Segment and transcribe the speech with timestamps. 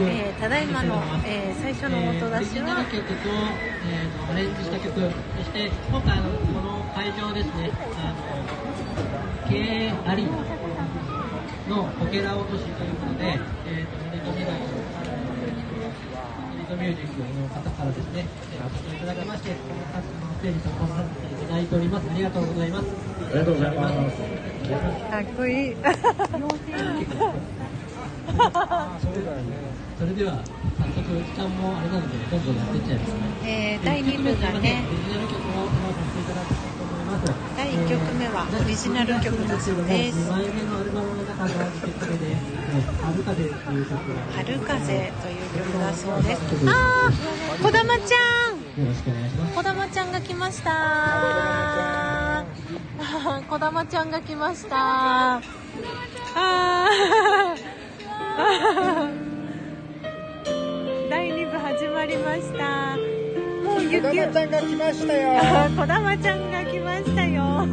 [0.00, 5.00] えーただいまのえー最初の音出しはえーオリジナル曲と、えーとアレンジした曲、そ
[5.42, 10.36] して今回あのこの会場ですね、あの、経営アリーナ
[11.74, 14.66] のこけら落としということで、えーと、ミネトミライの、
[16.52, 19.56] ミネトミュージックの方からですね、えーお越しいただきまして、こ
[20.26, 22.08] のステージ参加させていただいております。
[22.10, 22.86] ありがとうございます。
[22.88, 24.16] ありがとうございます。
[25.10, 25.76] かっこいい。
[29.98, 30.38] それでは、
[30.78, 33.18] 早速、時間もあれなので、どんどんやっていっちゃいますね。
[33.42, 37.26] えー第2部がね、オリジナル曲を披露させていただきたいと思います。
[37.58, 42.36] 第1曲目はオリジナル曲だそうです2枚目のアルバムの中の曲で、
[43.02, 44.22] 春風っていう曲が。
[44.38, 46.42] 春風という曲だそうです。
[46.70, 49.54] あー、こだまちゃんよろしくお願いします。
[49.56, 50.70] こだまちゃんが来ました
[53.50, 54.76] こだまちゃんが来ました
[55.38, 55.42] あー
[58.36, 59.17] 第2部始ま
[62.08, 62.96] りました。
[63.62, 65.30] もう雪 こだまちゃんが来ましたよ。
[65.76, 67.68] こだまちゃんが来ましたよ。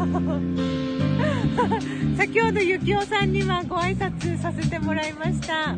[2.17, 5.77] 先ほどゆきおさんにはご挨拶させてもらいました。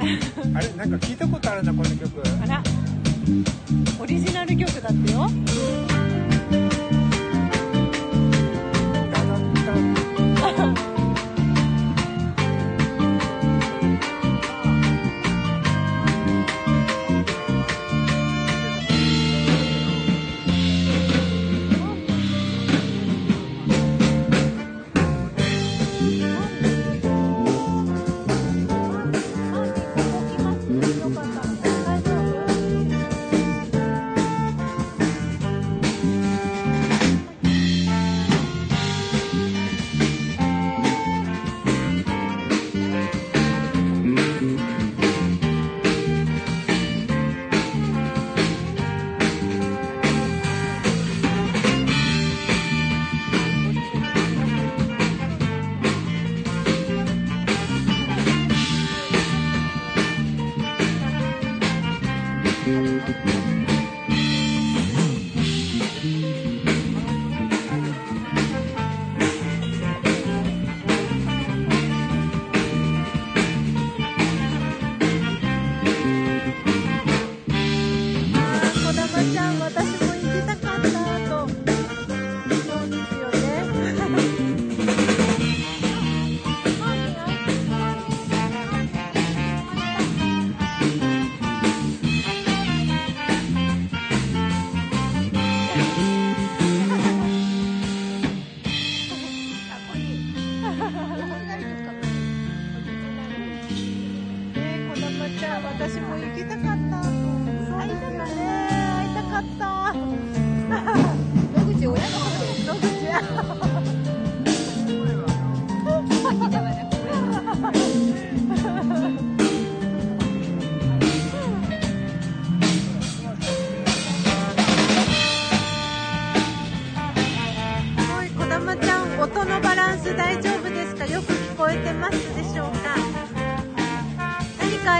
[0.54, 2.22] あれ、なんか聞いたことあるな、この曲。
[2.42, 2.62] あら。
[4.00, 5.28] オリジナル曲だってよ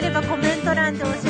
[0.00, 1.29] あればコメント欄で教えてください、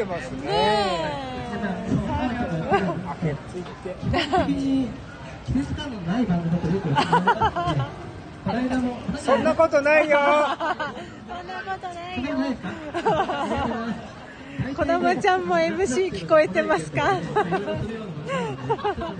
[0.00, 0.40] てますね。
[0.40, 0.52] ね
[3.06, 3.94] あけついて。
[4.00, 4.88] 基本的に
[5.46, 7.84] 季節感のない番組だとよく言われますね。
[8.42, 10.18] この間も、そんなことないよ。
[10.18, 12.30] そんなことないよ
[15.20, 17.18] ちゃんも MC 聞こえてますか？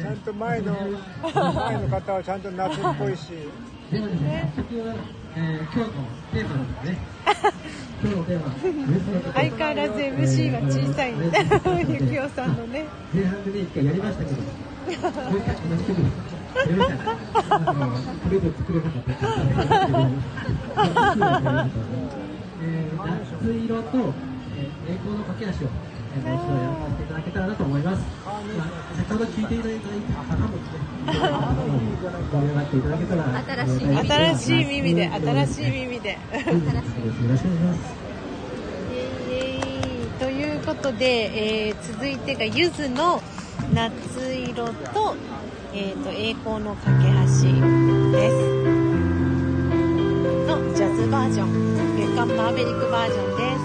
[0.01, 3.33] ちゃんと前の前の方はちゃんと夏っぽいし。
[3.91, 4.75] ね、早速、
[5.35, 5.87] えー、今日の
[6.33, 6.99] テーマですね。
[8.11, 11.15] 相変わらず MC が小さい。
[11.89, 12.85] ゆきおさんのね。
[13.15, 15.85] 前半でね、一回やりましたけど、もう一回同じ
[18.31, 19.13] 曲作れなかった
[23.41, 23.99] 夏色と、
[24.57, 25.71] えー、栄光の架け橋を、
[26.15, 28.03] えー、もう一度やらせていただけたらなと思います。
[28.25, 29.89] まあ、先ほど聞いていただいた
[30.25, 30.81] 方もですね、
[32.31, 33.23] 盛り上がっていただけたら、
[33.67, 35.09] 新しい耳新しい耳で。
[35.09, 36.01] 新しい耳。
[36.01, 36.57] でよろしく
[37.23, 38.00] お願いします。
[40.61, 43.23] ということで、えー続いてがゆずの
[43.73, 45.17] 夏色と,、
[45.73, 47.15] えー、と栄光の架け橋
[48.13, 48.35] です。
[50.47, 51.97] のジャズバージョン。
[51.97, 53.61] 月刊マーベリックバージョンです。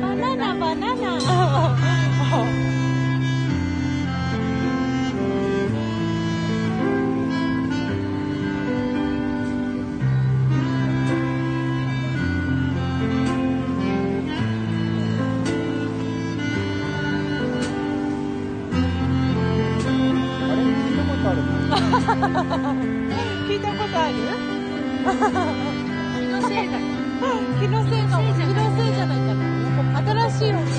[0.00, 2.65] バナナバナナ
[30.38, 30.75] な新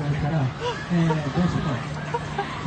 [0.00, 0.46] から来てるものですから、
[0.90, 1.76] えー、どうしても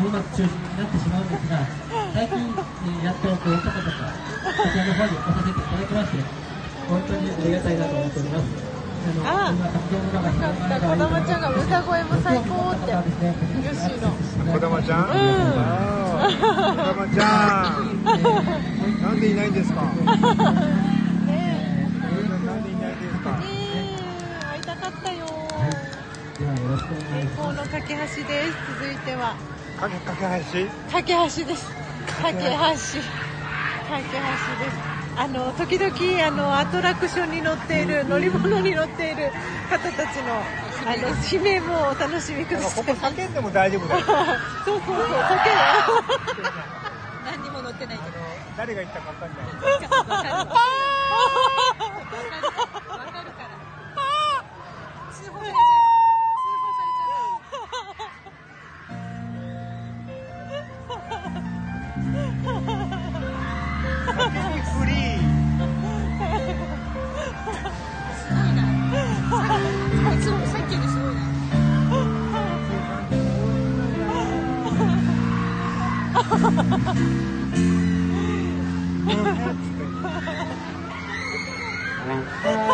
[0.02, 1.68] 中心になってしまうんですが、
[2.14, 4.04] 最近、えーやっとこう、ちょこちょこ、
[4.42, 6.24] こちらの方に来させていただきまして、え
[6.90, 8.72] 本当にありがたいなと思っております。
[9.02, 13.04] あこんな活動の中によかった児玉ちゃんが歌声も最高ってヨッ
[13.74, 15.00] シーのこだまちゃん。
[15.02, 15.12] うん
[15.58, 19.02] あーこだまちゃん。
[19.02, 19.82] なんでいないんですか？
[27.82, 28.18] 架け橋です
[28.80, 29.36] 続いては
[29.80, 30.22] かけかけ
[30.54, 30.68] 橋。
[30.92, 31.66] 架け橋です
[32.06, 34.30] 架け橋架け橋
[34.62, 34.78] です
[35.18, 39.32] あの時々あのアトラクションに乗っている乗り物に乗っている
[39.70, 40.36] 方たちの
[40.86, 44.06] あの悲鳴もお楽しみくださいここ叫んでも大丈夫だよ。
[44.66, 45.08] そうそうそう叫ん
[47.26, 48.18] 何にも乗ってないけど。
[48.58, 49.46] 誰が言ったかわかんない。
[49.46, 49.98] わかるわ。
[50.00, 50.36] わかる
[52.90, 53.50] わかるから。
[55.14, 55.54] 通報されちゃう。
[55.54, 55.81] 通報され
[82.44, 82.71] さ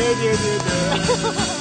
[0.00, 1.59] でででで。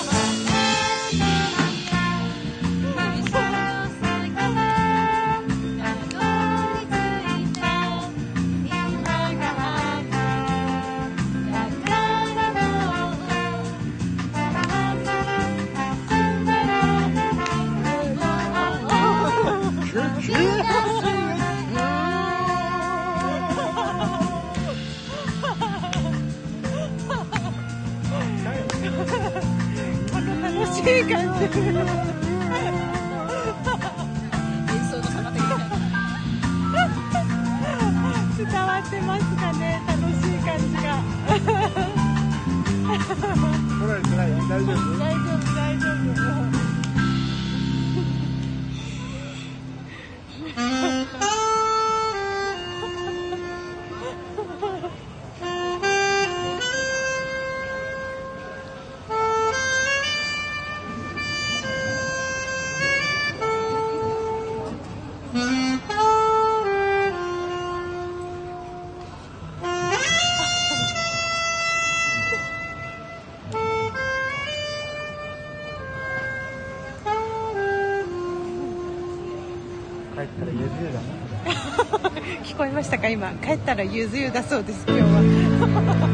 [80.19, 82.19] 帰ったらゆず湯だな。
[82.43, 83.07] 聞こえましたか？
[83.09, 83.31] 今。
[83.41, 86.08] 帰ったらゆず湯だそうです今日は。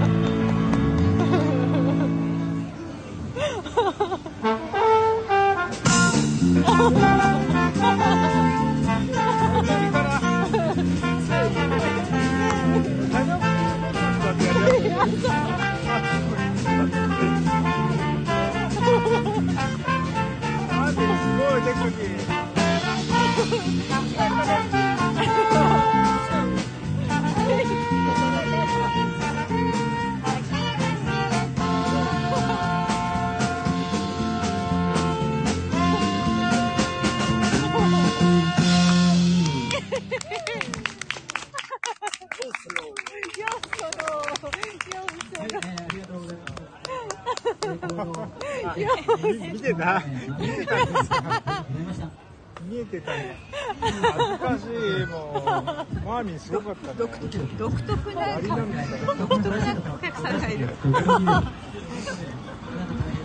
[56.35, 59.57] ンすごかったね独特な独特な
[59.93, 60.69] お客さんがいる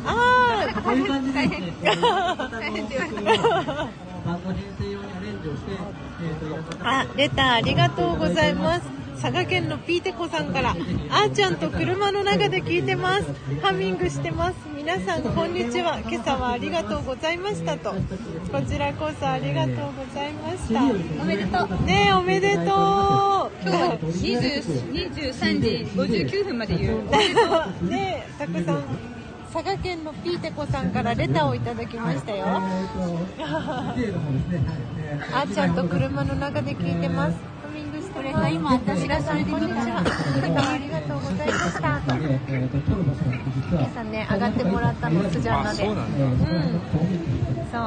[0.07, 3.53] あこういう感じです、大変って言われた
[4.25, 5.73] バンド編成用にアレンジをして、
[6.83, 8.89] あレターありがとうございます。
[9.21, 13.27] 佐賀県のピーテコさんからあーちゃんと車の中で聞いてます。
[13.61, 14.55] ハミングしてます。
[14.75, 16.01] 皆さんこんにちは。
[16.01, 17.95] 今朝はありがとうございましたと。
[18.53, 20.83] こちらこそありがとうございました。
[21.23, 21.69] おめでとう。
[21.87, 22.67] ねえおめでとう。
[22.67, 27.03] 今日は20 23時59分まで言う。
[27.89, 28.83] ねえたくさん
[29.53, 32.47] 佐賀県のピーテコさんからレターをいただきましたよ。
[32.49, 37.50] あーちゃんと車の中で聞いてます
[38.21, 42.01] ハミングしてこれが今私がそれでこんにちはありがとうございました
[43.71, 46.11] 皆さんね上がってもらったのスジャンナでそうんだうん
[47.71, 47.79] そ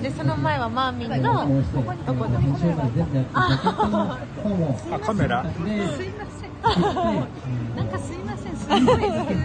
[0.00, 2.36] うでその前はマーミンのどこにどこで
[3.34, 4.18] あ
[4.92, 6.50] あカメラすいません
[7.76, 8.88] なんかすいませんすごいす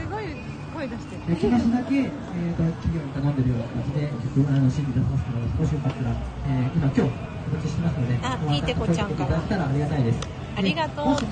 [0.09, 1.35] ごい声出してる。
[1.35, 2.09] 東だけ、えー、
[2.57, 3.49] と企業に頼んでる。
[3.49, 4.09] ような感じで
[4.47, 6.11] あの新規出させてもらいますもしよかったら、
[6.47, 9.25] えー、今今日告知してますのであおピーテコちゃんか。
[9.25, 10.19] らありがたいです。
[10.57, 11.05] ありがとうと。
[11.05, 11.25] もし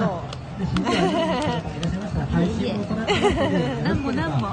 [0.57, 2.83] で新規がいらっしゃいましたら配信も
[3.83, 4.47] 何も何も。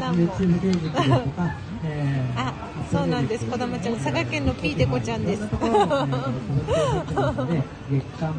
[0.00, 0.32] 何も
[2.36, 2.54] あ
[2.90, 3.44] そうなんです。
[3.46, 5.42] こだまちゃん佐賀県のピーテコちゃんです。
[5.42, 5.62] 月間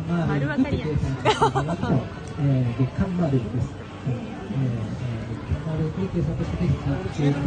[0.07, 1.93] マーベルって計算していただくと、
[2.41, 3.69] えー、月間マルです。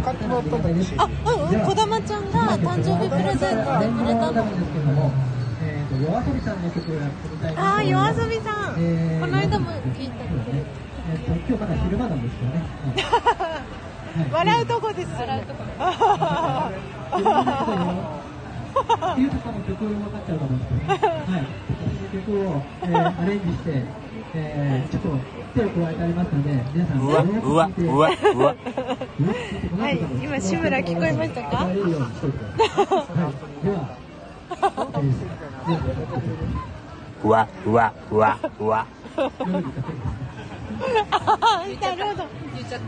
[0.05, 1.11] 買ってもらったんだっけあうん
[1.49, 4.45] うんこだまちゃんが誕生日プレゼントでくれたの。
[4.45, 5.11] んですけども、
[5.63, 8.75] えーと、夜遊びさんの曲をやってみたいなあー夜遊びさん。
[8.79, 10.31] えーこの間も聞いたね
[11.11, 12.59] えーと、今日まだ昼間なんですけどね。
[12.59, 12.65] は
[13.15, 13.19] い
[14.33, 15.65] 笑うとこです笑うとこ。
[19.17, 21.47] ゆうたさんの曲分かっちゃうと思うんですけど、はい、
[22.13, 23.83] 曲を、えー、アレンジして、
[24.35, 25.09] えー、ちょっと
[25.55, 28.55] 手を加えてありますので、皆さん、うわうわうわうわ
[29.79, 31.57] はい今志村聞こえましたか？
[31.65, 31.75] はい、
[33.65, 33.89] では、
[37.25, 38.87] うわうわうわうわ。
[39.17, 42.87] あーなるほど言っちゃった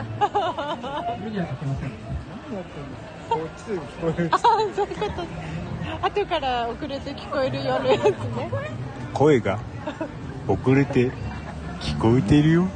[1.19, 1.91] 夜にはかけません。
[3.31, 4.39] あー
[4.75, 5.23] そういうこと
[6.03, 8.51] 後から遅れて聞こえるようなやつね
[9.15, 9.61] 声が
[10.49, 11.11] 遅れて
[11.81, 12.69] 聞こえてるよ。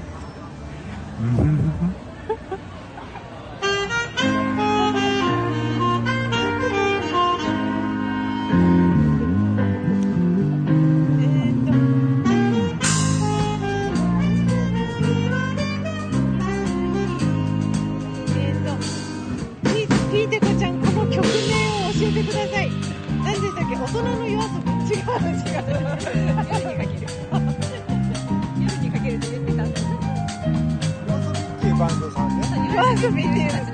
[31.74, 32.46] っていうバンドさんね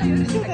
[0.06, 0.50] 夜遊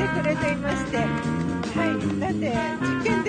[0.00, 3.19] てくれていまして、はい、なんで実験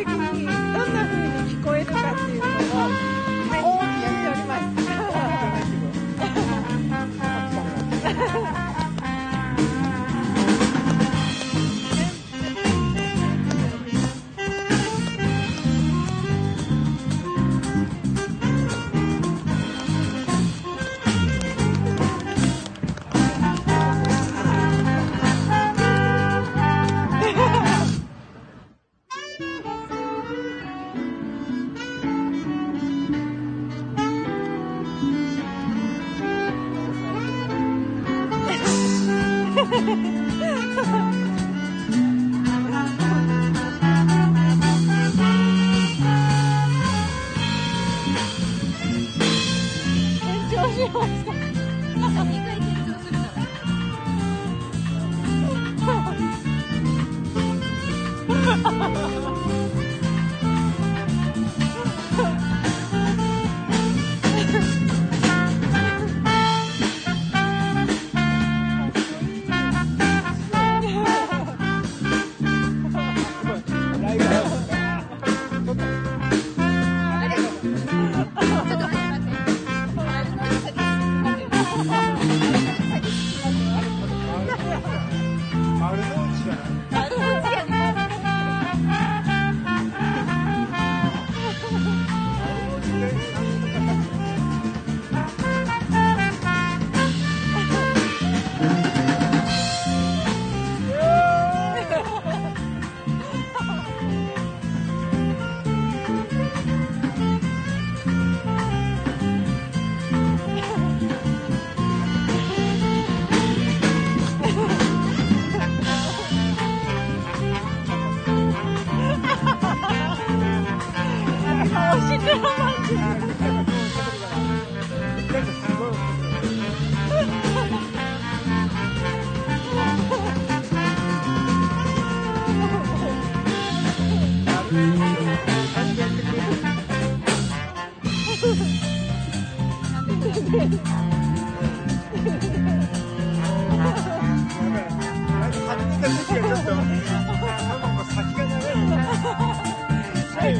[150.51, 150.57] か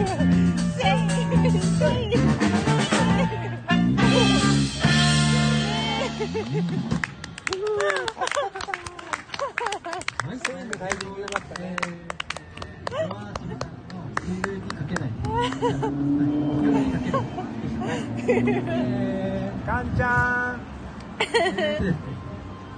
[19.84, 20.62] んちゃん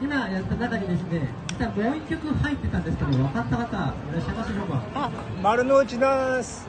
[0.01, 3.69] 今やった中にですね、実はもう一曲入ってたんですけど、分かった方い
[4.13, 5.11] らっしゃいますでしょうか。
[5.41, 6.67] 丸の内です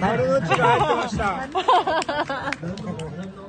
[0.00, 3.46] 丸の内が入ってました何の何の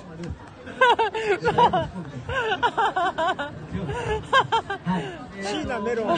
[4.83, 5.03] はい。
[5.37, 6.17] えー椎名メロン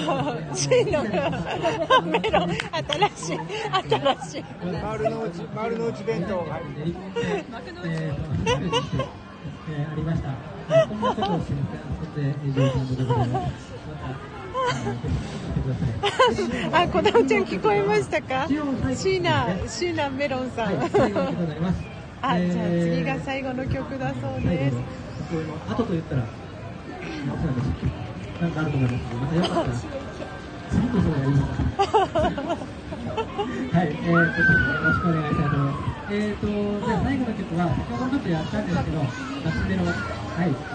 [0.55, 2.57] シーのメロン、新
[3.15, 3.39] しい、
[3.89, 4.43] 新しい。
[4.81, 6.81] 丸の内丸の内弁当が入って
[9.91, 10.29] ありました。
[16.27, 16.83] ひ来てください。
[16.85, 18.47] あ、子供ちゃん聞こえましたか？
[18.47, 20.89] シーナ、シーナメロンさはい、ん。
[20.89, 21.83] 最後の曲になります。
[22.21, 24.83] あ、じゃあ次が後最後の曲だそう最です後の。
[25.31, 26.21] 曲の後と言ったら、
[28.41, 29.75] なんかあると思いますまたよかったら、
[30.69, 31.33] 次こそがいい。
[33.71, 35.79] はい、えー、と、よろしくお願いしたいと思います。
[36.11, 36.47] えーと、
[36.85, 38.97] じゃあ最後の曲は、先ほどちょっとやったんですけど、
[39.45, 39.95] 夏目の、はい、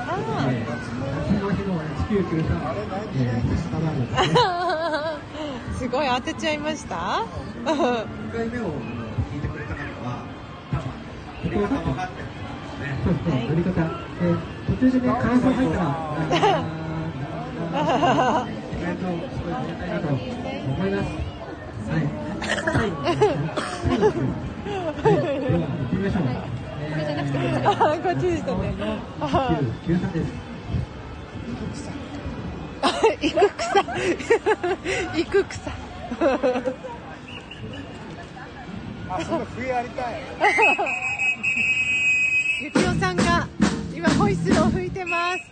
[0.07, 4.41] あーえー、夏の日の1993、えー、スタバードですね。
[5.79, 7.25] すごい当てちゃいました
[7.65, 8.63] ？1回目を
[9.33, 9.41] 聞い。
[9.41, 10.25] てくれた方は、
[10.71, 10.85] 多分、
[11.43, 12.29] 振り方分かってる
[13.05, 13.71] そうですね、乗り方、
[14.23, 15.87] えー、途中でね、感想入ったら、
[18.73, 19.55] 意外とすごい。
[20.65, 20.91] 思い。
[20.91, 21.07] ます。
[21.91, 22.09] はい。
[22.65, 23.41] 最後ですね
[23.85, 24.23] 最後ですね
[25.03, 26.23] はい、では、行ってみましょう。
[26.25, 28.75] これじゃなくて、あ、こっちでしたね。
[29.21, 30.44] あ九三です。
[33.21, 33.75] 行く草。
[35.15, 35.71] 行く草。
[39.09, 40.15] あその笛やりたい
[42.63, 43.47] ゆきおさんが
[43.95, 45.45] 今ホイッスルを吹いてます。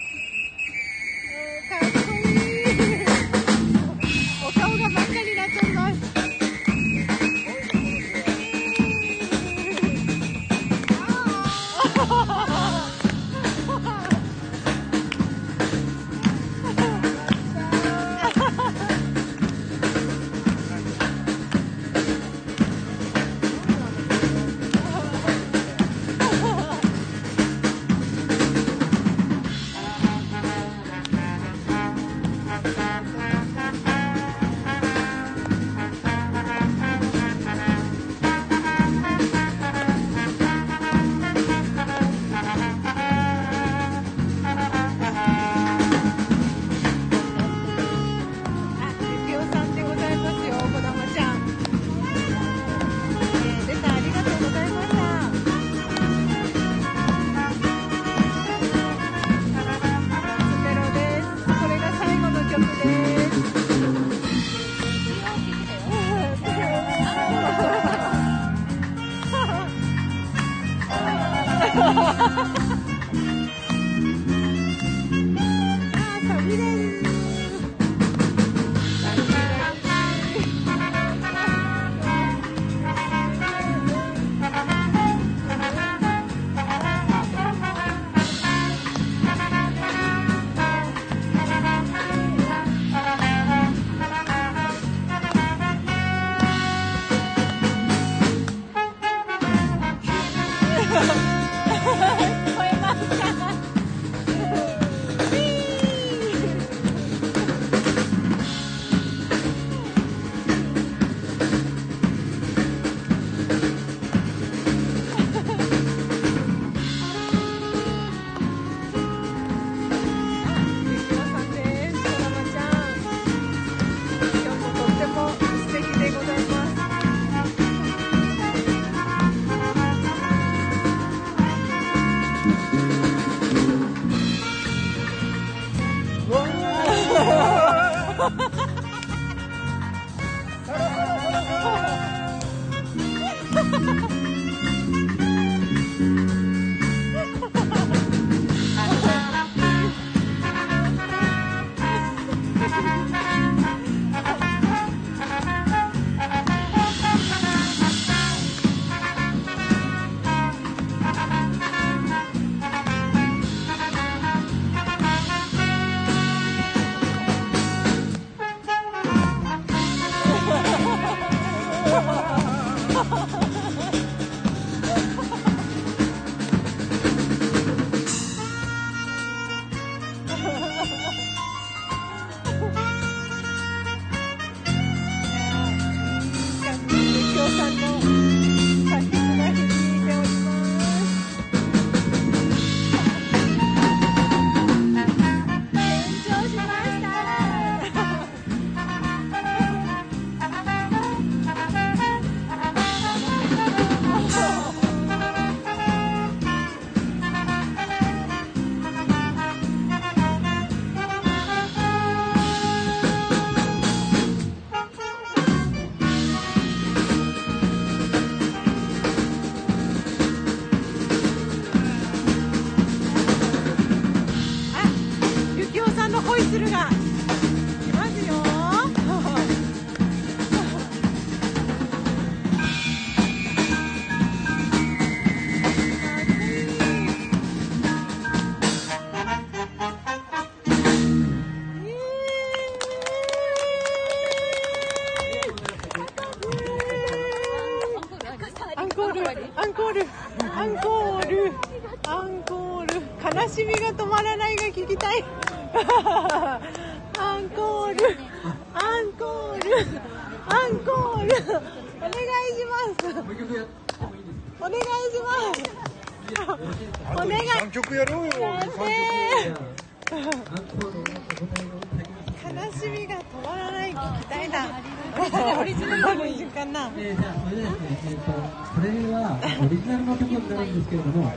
[280.11, 281.33] オリジナルの曲になるんですけれども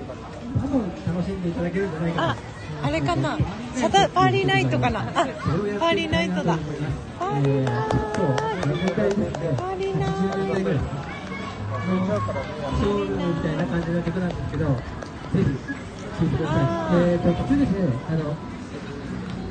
[0.55, 2.35] 多分楽しんでいただけるんじゃないかな
[2.83, 3.37] あ、れかな。
[3.75, 4.99] サタパーリーナイトかな。
[5.01, 6.57] あ、パーリーナイトだ。
[7.19, 7.95] パーリーナイト。
[9.55, 10.15] パーリーナイト。
[12.79, 14.73] ソウルみたいな感じの曲なんですけど、ぜ
[15.33, 16.63] ひ聴いてください。
[16.95, 17.77] えーと途中ですね、
[18.09, 18.35] あの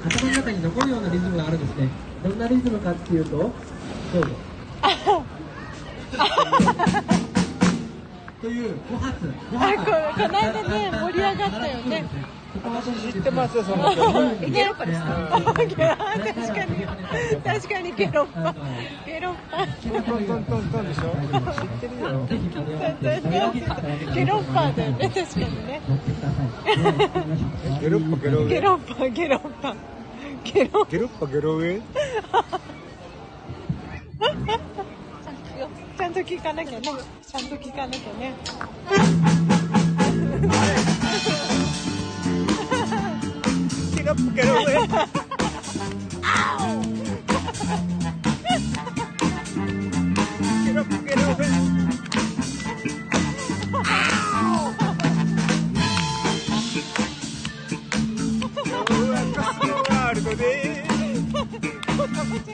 [0.05, 1.89] 頭の中に残るようなリズムがあるんですね
[2.23, 4.29] どんなリズムかっていうとどうぞ
[8.45, 9.85] という5発5あこ
[10.21, 12.05] この間ね盛り上がったよね。
[13.11, 14.85] 知ってますよその曲 ゲロッパ。
[14.85, 15.07] ですか
[15.55, 16.87] 確かに。
[17.43, 18.55] 確かにゲロッパ。
[19.07, 19.67] ゲロッパ。
[20.03, 22.27] トントントントンでしょ知ってるよ。
[24.15, 24.93] ゲロッパだよ。
[24.93, 25.81] ね確かにね
[27.81, 29.75] ゲロッパゲロ上ゲロッパゲロッパ
[30.45, 31.59] ゲロゲロッパゲロ
[36.15, 36.87] んと聞かなきゃね。
[37.27, 38.35] ちゃんと聞かなきゃね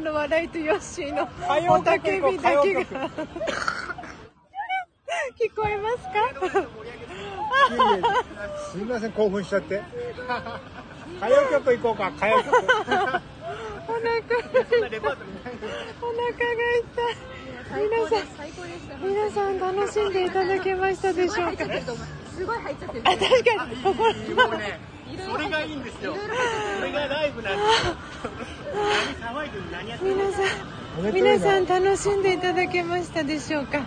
[0.00, 1.28] んの笑いとヨッシーの
[1.72, 2.88] おたけびだけが聞
[5.54, 6.10] こえますか？
[8.72, 9.80] すみません、興奮しちゃって。
[11.18, 12.56] 歌謡曲行こうか、歌謡曲。
[12.56, 13.16] お腹が
[13.88, 15.16] お腹が
[16.80, 17.84] 痛い。
[17.84, 18.26] 皆さん。
[19.02, 21.64] 皆さん楽しんでいただけましたでしょうか？
[22.34, 23.02] すごい入っちゃってる。
[23.04, 24.80] あ、確かに、ね、
[25.28, 26.14] それがいいんですよ。
[26.78, 27.96] それがライブなんですよ。
[29.20, 33.78] 何騒いでる何やってる皆さん、皆さん楽しんでいただけましたでしょうか？
[33.78, 33.84] は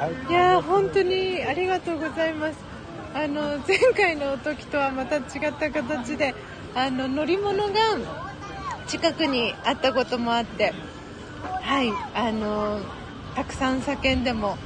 [0.00, 2.58] あ、はいいやー本当にありがとうございます。
[3.14, 5.22] あの前回の時とはまた違っ
[5.58, 6.34] た形で、
[6.74, 7.72] あの乗り物が
[8.88, 10.74] 近くにあったこともあって、
[11.62, 12.80] はい、あの
[13.36, 14.58] たくさん叫んでも、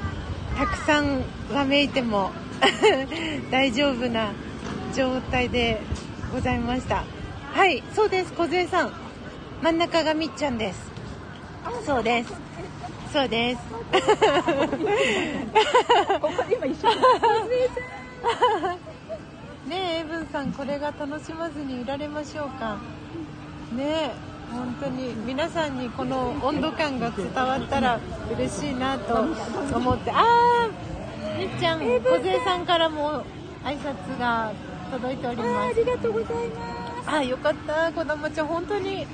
[0.57, 2.33] たくさんわめいても
[3.51, 4.31] 大丈夫な
[4.99, 5.81] 状態で
[6.33, 7.05] ございました。
[7.53, 8.93] はい、そうです、小杉さん。
[9.63, 10.91] 真ん中がみっちゃんです。
[11.87, 12.33] そうです。
[13.13, 13.61] そうです。
[16.21, 16.97] ここで今一緒に。
[19.71, 22.79] ねえ、エブンさん、これが楽しまずにいられましょうか。
[23.73, 24.11] ねえ、
[24.51, 28.01] 本当に皆さんにこの温度感が伝わったら
[28.37, 29.27] 嬉しいなと
[29.77, 30.11] 思って。
[30.11, 33.23] あー、みっちゃん、小杉さんからも
[33.65, 34.51] 挨拶が
[34.89, 35.49] 届いております。
[35.49, 37.11] ありがとうございます。
[37.11, 37.93] あ、よかった。
[37.93, 39.07] こだまちゃん、本当に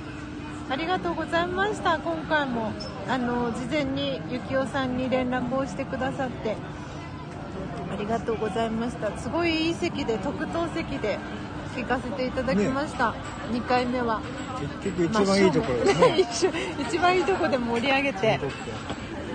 [0.69, 1.99] ありがとうございました。
[1.99, 2.71] 今回も、
[3.07, 6.55] あの、事前にゆきおさんに連絡をしてくださって、
[7.91, 9.15] ありがとうございました。
[9.17, 11.19] すごいいい席で、特等席で
[11.75, 13.13] 聞かせていただきました。
[13.51, 14.21] 2回目は。
[14.81, 16.19] 結局一番いいところですね。
[16.21, 18.39] 一緒一番いいところで盛り上げて、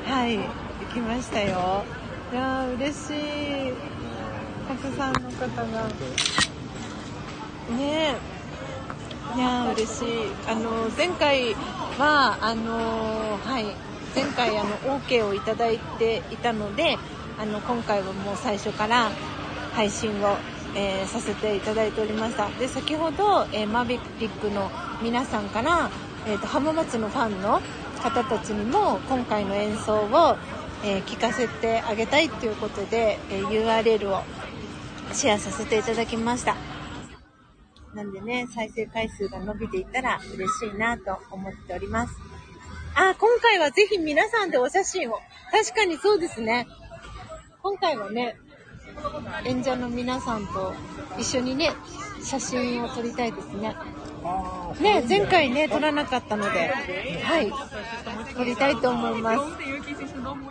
[0.06, 0.44] はい、行
[0.92, 1.84] きましたよ。
[2.32, 3.99] いやー、嬉しい。
[4.70, 5.88] たくさんの方が。
[7.76, 8.14] ね
[9.34, 9.36] え。
[9.36, 10.08] いや、嬉しい。
[10.46, 11.54] あの、前回
[11.98, 13.64] は、あのはい、
[14.14, 16.98] 前回、あの、OK をいただいていたので、
[17.36, 19.10] あの、今回はもう最初から
[19.72, 20.36] 配信を、
[20.76, 22.48] えーさせていただいておりました。
[22.50, 24.70] で、先ほど、えーマーベリックの
[25.02, 25.90] 皆さんから、
[26.28, 27.60] えっ、と、浜松のファンの
[28.00, 30.36] 方たちにも、今回の演奏を、
[30.84, 34.22] えー聞かせてあげたいということで、え URL を
[35.12, 36.56] シェアさせていただきました。
[37.94, 42.14] なんでね、再生回数が伸びていったら嬉しいなと思っております。
[42.94, 45.20] あ、今回はぜひ皆さんでお写真を。
[45.50, 46.66] 確かにそうですね。
[47.62, 48.36] 今回はね、
[49.44, 50.72] 演者の皆さんと
[51.18, 51.72] 一緒にね、
[52.22, 53.74] 写真を撮りたいですね。
[54.80, 56.68] ね、前回ね、撮らなかったので、
[57.22, 57.52] はい、
[58.34, 59.62] 撮りたいと思います。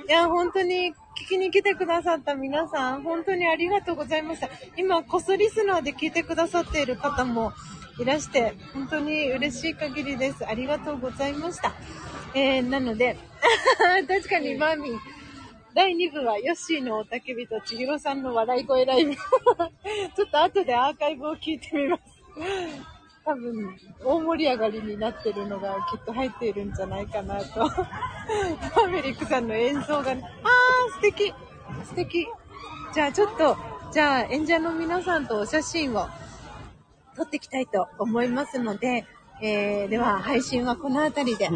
[0.07, 4.49] いや、本当に聞きに来てくださった皆さん、本当にありがとうございました。
[4.75, 7.53] 今、コスリスナーで聞いてくださっている方も
[7.99, 10.45] いらして、本当に嬉しい限りです。
[10.45, 11.73] ありがとうございました。
[12.34, 13.15] えー、なので、
[14.07, 14.99] 確かにマーミン、
[15.75, 19.13] 第2部はヨッシーのおたけびと千尋さんの笑い声ライブ。
[19.15, 22.99] ちょっと後でアーカイブを聞いてみます。
[23.26, 27.59] 多分、大盛り上がりになってるのがきっと入っているんじゃないかなと。
[27.59, 30.24] マーメリックさんの演奏が、ね。
[30.43, 31.34] ああ、素敵。
[31.86, 32.28] 素敵。
[32.93, 33.57] じゃあちょっと、
[33.91, 36.07] じゃあ演者の皆さんとお写真を
[37.15, 39.05] 撮っていきたいと思いますので、
[39.42, 41.50] えー、では配信はこの辺りで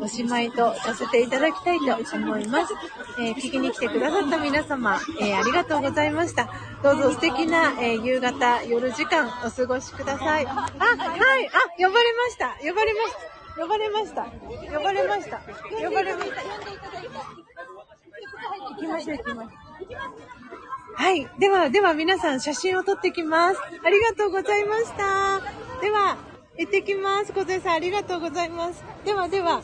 [0.00, 2.74] おしまいとさせていただきたいと思います。
[3.18, 6.48] えー聞きに来てくださった皆様、えーありがとうございました。
[6.82, 10.46] どうぞ素敵な、えー夕方、夜時間お過ごしください。
[10.46, 12.56] あ、はい、あ、呼ばれました。
[12.60, 13.14] 呼ばれまし
[13.56, 13.60] た。
[13.62, 14.24] 呼ばれました。
[14.76, 15.38] 呼ばれました。
[15.38, 16.42] 呼ばれました。
[18.70, 19.50] 行きましょう、行きましょう。
[20.94, 21.28] はい。
[21.38, 23.60] では、では皆さん写真を撮ってきます。
[23.84, 25.40] ありがとうございました。
[25.80, 26.18] では、
[26.62, 27.32] 行ってきます。
[27.32, 28.84] 小杉さん、ありがとうございます。
[29.04, 29.62] では、では、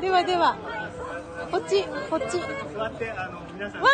[0.00, 0.56] では、では。
[1.50, 3.88] こっちこっち座ってあの皆さんわ